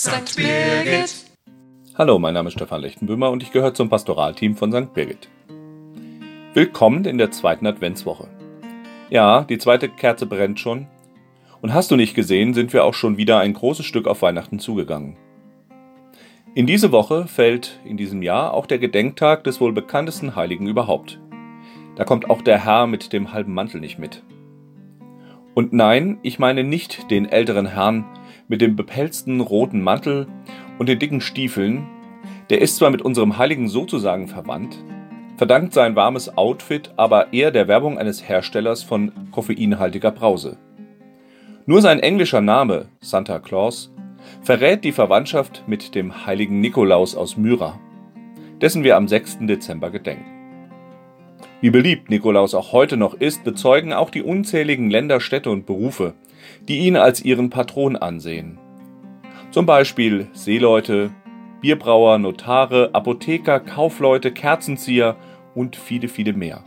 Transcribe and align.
St. 0.00 0.36
Birgit. 0.36 1.24
Hallo, 1.96 2.20
mein 2.20 2.32
Name 2.32 2.46
ist 2.46 2.54
Stefan 2.54 2.82
Lechtenböhmer 2.82 3.30
und 3.30 3.42
ich 3.42 3.50
gehöre 3.50 3.74
zum 3.74 3.88
Pastoralteam 3.88 4.54
von 4.54 4.70
St. 4.70 4.94
Birgit. 4.94 5.28
Willkommen 6.54 7.04
in 7.04 7.18
der 7.18 7.32
zweiten 7.32 7.66
Adventswoche. 7.66 8.28
Ja, 9.10 9.42
die 9.42 9.58
zweite 9.58 9.88
Kerze 9.88 10.26
brennt 10.26 10.60
schon. 10.60 10.86
Und 11.60 11.74
hast 11.74 11.90
du 11.90 11.96
nicht 11.96 12.14
gesehen, 12.14 12.54
sind 12.54 12.72
wir 12.72 12.84
auch 12.84 12.94
schon 12.94 13.16
wieder 13.16 13.40
ein 13.40 13.54
großes 13.54 13.84
Stück 13.84 14.06
auf 14.06 14.22
Weihnachten 14.22 14.60
zugegangen. 14.60 15.16
In 16.54 16.68
diese 16.68 16.92
Woche 16.92 17.26
fällt 17.26 17.80
in 17.84 17.96
diesem 17.96 18.22
Jahr 18.22 18.54
auch 18.54 18.66
der 18.66 18.78
Gedenktag 18.78 19.42
des 19.42 19.60
wohl 19.60 19.72
bekanntesten 19.72 20.36
Heiligen 20.36 20.68
überhaupt. 20.68 21.18
Da 21.96 22.04
kommt 22.04 22.30
auch 22.30 22.42
der 22.42 22.64
Herr 22.64 22.86
mit 22.86 23.12
dem 23.12 23.32
halben 23.32 23.52
Mantel 23.52 23.80
nicht 23.80 23.98
mit. 23.98 24.22
Und 25.54 25.72
nein, 25.72 26.18
ich 26.22 26.38
meine 26.38 26.62
nicht 26.62 27.10
den 27.10 27.26
älteren 27.28 27.66
Herrn 27.66 28.04
mit 28.48 28.60
dem 28.60 28.74
bepelzten 28.76 29.40
roten 29.40 29.82
Mantel 29.82 30.26
und 30.78 30.88
den 30.88 30.98
dicken 30.98 31.20
Stiefeln. 31.20 31.86
Der 32.50 32.60
ist 32.60 32.76
zwar 32.76 32.90
mit 32.90 33.02
unserem 33.02 33.38
Heiligen 33.38 33.68
sozusagen 33.68 34.26
verwandt, 34.26 34.82
verdankt 35.36 35.74
sein 35.74 35.94
warmes 35.94 36.36
Outfit 36.36 36.90
aber 36.96 37.32
eher 37.32 37.50
der 37.50 37.68
Werbung 37.68 37.98
eines 37.98 38.26
Herstellers 38.26 38.82
von 38.82 39.12
koffeinhaltiger 39.30 40.10
Brause. 40.10 40.56
Nur 41.66 41.82
sein 41.82 42.00
englischer 42.00 42.40
Name, 42.40 42.86
Santa 43.00 43.38
Claus, 43.38 43.92
verrät 44.42 44.84
die 44.84 44.92
Verwandtschaft 44.92 45.64
mit 45.66 45.94
dem 45.94 46.26
heiligen 46.26 46.60
Nikolaus 46.60 47.14
aus 47.14 47.36
Myra, 47.36 47.78
dessen 48.60 48.82
wir 48.82 48.96
am 48.96 49.06
6. 49.06 49.40
Dezember 49.42 49.90
gedenken. 49.90 50.24
Wie 51.60 51.70
beliebt 51.70 52.08
Nikolaus 52.08 52.54
auch 52.54 52.72
heute 52.72 52.96
noch 52.96 53.14
ist, 53.14 53.44
bezeugen 53.44 53.92
auch 53.92 54.10
die 54.10 54.22
unzähligen 54.22 54.90
Länder, 54.90 55.20
Städte 55.20 55.50
und 55.50 55.66
Berufe, 55.66 56.14
die 56.68 56.78
ihn 56.78 56.96
als 56.96 57.24
ihren 57.24 57.50
Patron 57.50 57.96
ansehen. 57.96 58.58
Zum 59.50 59.66
Beispiel 59.66 60.28
Seeleute, 60.32 61.10
Bierbrauer, 61.60 62.18
Notare, 62.18 62.90
Apotheker, 62.92 63.60
Kaufleute, 63.60 64.32
Kerzenzieher 64.32 65.16
und 65.54 65.76
viele, 65.76 66.08
viele 66.08 66.32
mehr. 66.32 66.64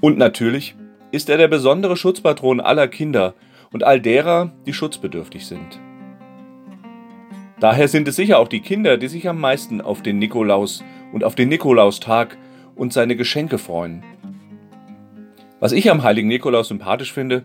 Und 0.00 0.18
natürlich 0.18 0.74
ist 1.10 1.28
er 1.28 1.36
der 1.36 1.48
besondere 1.48 1.96
Schutzpatron 1.96 2.60
aller 2.60 2.88
Kinder 2.88 3.34
und 3.72 3.84
all 3.84 4.00
derer, 4.00 4.52
die 4.66 4.72
schutzbedürftig 4.72 5.46
sind. 5.46 5.80
Daher 7.60 7.86
sind 7.86 8.08
es 8.08 8.16
sicher 8.16 8.38
auch 8.38 8.48
die 8.48 8.60
Kinder, 8.60 8.96
die 8.96 9.08
sich 9.08 9.28
am 9.28 9.38
meisten 9.38 9.80
auf 9.80 10.02
den 10.02 10.18
Nikolaus 10.18 10.82
und 11.12 11.22
auf 11.22 11.34
den 11.34 11.48
Nikolaustag 11.48 12.36
und 12.74 12.92
seine 12.92 13.14
Geschenke 13.14 13.58
freuen. 13.58 14.02
Was 15.62 15.70
ich 15.70 15.88
am 15.92 16.02
heiligen 16.02 16.26
Nikolaus 16.26 16.66
sympathisch 16.66 17.12
finde, 17.12 17.44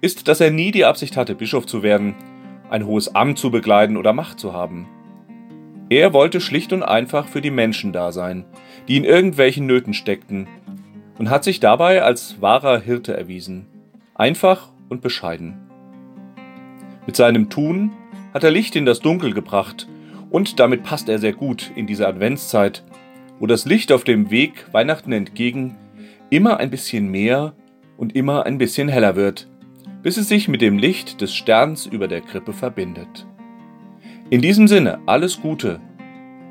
ist, 0.00 0.26
dass 0.26 0.40
er 0.40 0.50
nie 0.50 0.70
die 0.70 0.86
Absicht 0.86 1.18
hatte, 1.18 1.34
Bischof 1.34 1.66
zu 1.66 1.82
werden, 1.82 2.14
ein 2.70 2.86
hohes 2.86 3.14
Amt 3.14 3.38
zu 3.38 3.50
begleiten 3.50 3.98
oder 3.98 4.14
Macht 4.14 4.40
zu 4.40 4.54
haben. 4.54 4.88
Er 5.90 6.14
wollte 6.14 6.40
schlicht 6.40 6.72
und 6.72 6.82
einfach 6.82 7.28
für 7.28 7.42
die 7.42 7.50
Menschen 7.50 7.92
da 7.92 8.10
sein, 8.10 8.46
die 8.88 8.96
in 8.96 9.04
irgendwelchen 9.04 9.66
Nöten 9.66 9.92
steckten, 9.92 10.48
und 11.18 11.28
hat 11.28 11.44
sich 11.44 11.60
dabei 11.60 12.02
als 12.02 12.40
wahrer 12.40 12.80
Hirte 12.80 13.14
erwiesen, 13.14 13.66
einfach 14.14 14.70
und 14.88 15.02
bescheiden. 15.02 15.58
Mit 17.06 17.16
seinem 17.16 17.50
Tun 17.50 17.92
hat 18.32 18.44
er 18.44 18.50
Licht 18.50 18.76
in 18.76 18.86
das 18.86 19.00
Dunkel 19.00 19.34
gebracht, 19.34 19.86
und 20.30 20.58
damit 20.58 20.84
passt 20.84 21.10
er 21.10 21.18
sehr 21.18 21.34
gut 21.34 21.70
in 21.74 21.86
diese 21.86 22.08
Adventszeit, 22.08 22.82
wo 23.38 23.46
das 23.46 23.66
Licht 23.66 23.92
auf 23.92 24.04
dem 24.04 24.30
Weg 24.30 24.72
Weihnachten 24.72 25.12
entgegen 25.12 25.76
immer 26.30 26.58
ein 26.58 26.70
bisschen 26.70 27.10
mehr 27.10 27.54
und 27.98 28.16
immer 28.16 28.46
ein 28.46 28.56
bisschen 28.56 28.88
heller 28.88 29.16
wird, 29.16 29.48
bis 30.02 30.16
es 30.16 30.28
sich 30.28 30.48
mit 30.48 30.62
dem 30.62 30.78
Licht 30.78 31.20
des 31.20 31.34
Sterns 31.34 31.84
über 31.84 32.08
der 32.08 32.22
Krippe 32.22 32.54
verbindet. 32.54 33.26
In 34.30 34.40
diesem 34.40 34.68
Sinne 34.68 35.00
alles 35.04 35.42
Gute 35.42 35.80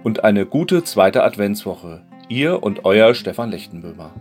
und 0.03 0.23
eine 0.23 0.45
gute 0.45 0.84
zweite 0.84 1.23
Adventswoche. 1.23 2.03
Ihr 2.30 2.62
und 2.62 2.85
euer 2.85 3.16
Stefan 3.16 3.50
Lechtenböhmer. 3.50 4.13